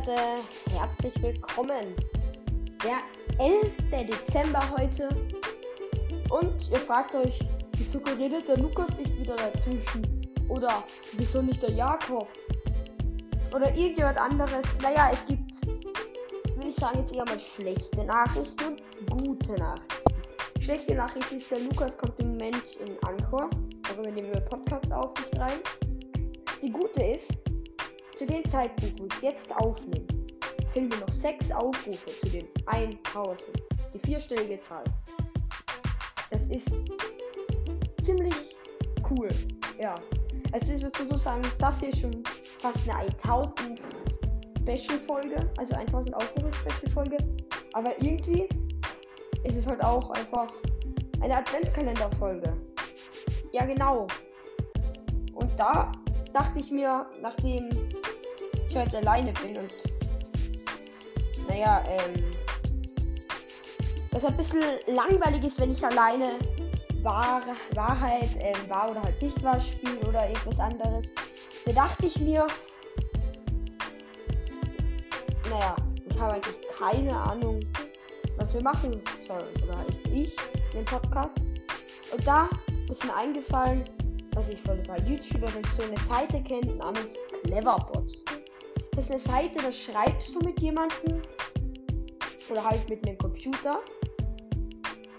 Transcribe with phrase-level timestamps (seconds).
[0.00, 0.22] Leute,
[0.70, 1.94] herzlich willkommen.
[2.82, 3.00] Der
[3.38, 3.70] 11.
[4.08, 5.10] Dezember heute.
[6.30, 7.38] Und ihr fragt euch,
[7.76, 10.26] wieso redet der Lukas nicht wieder dazwischen?
[10.48, 10.84] Oder
[11.18, 12.28] wieso nicht der Jakob?
[13.54, 14.64] Oder irgendjemand anderes.
[14.80, 20.62] Naja, es gibt, würde ich sagen, jetzt eher mal schlechte Nachrichten und gute Nachrichten.
[20.62, 23.50] Schlechte Nachricht ist, der Lukas kommt im Moment in Anchor.
[23.82, 25.58] Darüber nehmen wir Podcast auf, nicht rein.
[26.62, 27.39] Die gute ist,
[28.20, 30.06] zu dem Zeitpunkt, wo ich jetzt aufnehme,
[30.74, 33.40] fehlen mir noch sechs Aufrufe zu den 1000.
[33.94, 34.84] Die vierstellige Zahl.
[36.30, 36.70] Das ist
[38.02, 38.34] ziemlich
[39.08, 39.30] cool.
[39.80, 39.94] Ja.
[40.52, 42.22] Es ist sozusagen, das hier schon
[42.58, 43.80] fast eine 1000
[44.58, 47.16] Special-Folge, also 1000 Aufrufe Special-Folge.
[47.72, 48.46] Aber irgendwie
[49.44, 50.52] ist es halt auch einfach
[51.22, 52.54] eine Adventkalender-Folge.
[53.52, 54.06] Ja, genau.
[55.32, 55.90] Und da
[56.34, 57.70] dachte ich mir, nachdem
[58.70, 59.74] ich heute alleine bin und
[61.48, 62.24] naja, ähm,
[64.12, 66.38] das ein bisschen langweilig ist, wenn ich alleine
[67.02, 67.42] Wahr,
[67.74, 71.08] Wahrheit, ähm, wahr oder halt nicht wahr spiele oder irgendwas anderes.
[71.66, 72.46] Da dachte ich mir,
[75.50, 75.74] naja,
[76.08, 77.60] ich habe eigentlich keine Ahnung,
[78.36, 79.62] was wir machen sollen.
[79.64, 80.36] Oder halt ich,
[80.72, 81.38] den Podcast.
[82.12, 82.48] Und da
[82.90, 83.84] ist mir eingefallen,
[84.32, 88.39] dass ich von bei YouTube so eine Seite kenne namens Cleverbot.
[89.00, 91.22] Das ist eine Seite, da schreibst du mit jemandem
[92.50, 93.80] oder halt mit einem Computer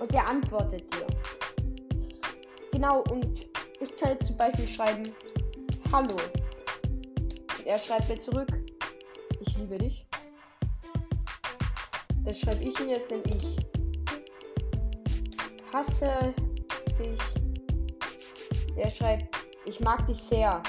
[0.00, 1.06] und der antwortet dir.
[2.72, 5.02] Genau, und ich kann jetzt zum Beispiel schreiben,
[5.92, 6.16] Hallo.
[7.58, 8.48] Und er schreibt mir zurück,
[9.40, 10.06] ich liebe dich.
[12.24, 13.58] Dann schreibe ich ihn jetzt, denn ich
[15.70, 16.34] hasse
[16.98, 17.20] dich.
[18.74, 20.62] Er schreibt, ich mag dich sehr.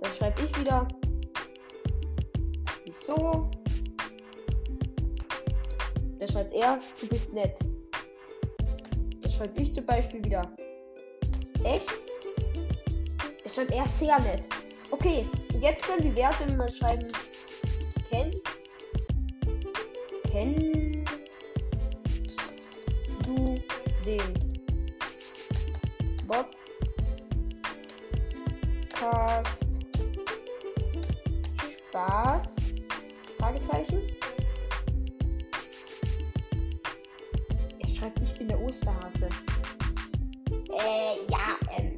[0.00, 0.88] Dann schreibe ich wieder,
[3.06, 3.50] wieso?
[6.18, 7.58] Dann schreibt er, du bist nett.
[9.20, 10.42] Dann schreibe ich zum Beispiel wieder,
[11.64, 11.90] echt?
[13.44, 14.42] Er schreibt er sehr nett.
[14.90, 15.28] Okay,
[15.60, 17.08] jetzt können die Werte mal schreiben,
[18.08, 18.30] kenn,
[20.30, 21.04] kenn
[23.24, 23.54] du
[24.04, 24.34] den
[26.26, 26.64] Podcast
[31.88, 32.63] Spaß?
[33.44, 34.00] Fragezeichen.
[37.78, 39.28] Er schreibt, ich bin der Osterhase.
[40.72, 41.94] Äh, ja, ähm,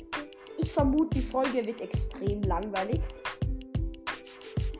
[0.58, 3.00] ich vermute, die Folge wird extrem langweilig.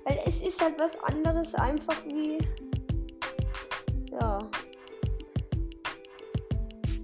[0.06, 2.38] Weil es ist halt was anderes einfach wie.
[4.10, 4.38] Ja.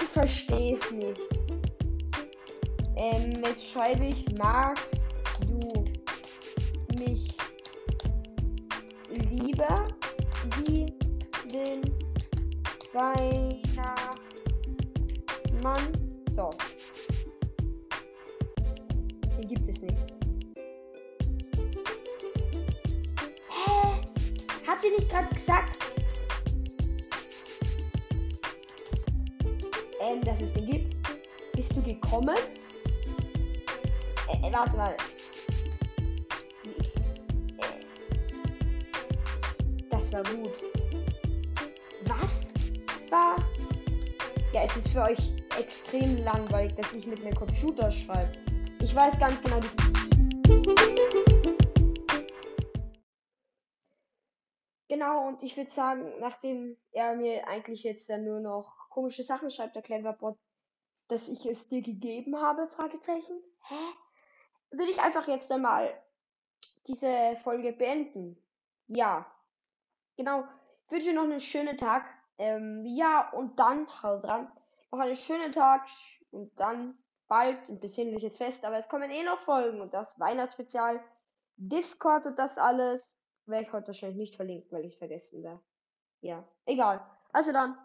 [0.00, 1.20] Ich verstehe es nicht.
[2.96, 5.04] Ähm, jetzt schreibe ich, magst
[5.40, 5.84] du
[6.98, 7.28] mich
[9.30, 9.86] lieber
[10.58, 10.86] wie
[11.52, 11.82] den
[12.92, 15.92] Weihnachtsmann?
[16.32, 16.50] So.
[24.72, 25.78] Hat sie nicht gerade gesagt?
[30.00, 30.96] Ähm, dass es den gibt.
[31.54, 32.38] Bist du gekommen?
[34.28, 34.96] Äh, äh, warte mal.
[39.90, 40.52] Das war gut.
[42.06, 42.54] Was
[43.10, 43.36] war?
[44.54, 48.32] Ja, es ist für euch extrem langweilig, dass ich mit einem Computer schreibe.
[48.80, 51.31] Ich weiß ganz genau, die
[54.92, 59.50] Genau, und ich würde sagen, nachdem er mir eigentlich jetzt dann nur noch komische Sachen
[59.50, 60.38] schreibt, der Cleverbot,
[61.08, 63.42] dass ich es dir gegeben habe, Fragezeichen.
[63.68, 63.74] Hä?
[64.70, 65.98] Würde ich einfach jetzt einmal
[66.86, 68.36] diese Folge beenden.
[68.86, 69.24] Ja,
[70.18, 70.44] genau.
[70.84, 72.04] Ich wünsche dir noch einen schönen Tag.
[72.36, 74.52] Ähm, ja, und dann, haut dran,
[74.90, 75.88] noch einen schönen Tag
[76.32, 76.98] und dann
[77.28, 78.62] bald ein besinnliches Fest.
[78.66, 81.02] Aber es kommen eh noch Folgen und das Weihnachtsspezial,
[81.56, 85.60] Discord und das alles werde ich heute wahrscheinlich nicht verlinken, weil ich es vergessen werde.
[86.20, 87.04] Ja, egal.
[87.32, 87.76] Also dann,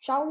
[0.00, 0.28] ciao mit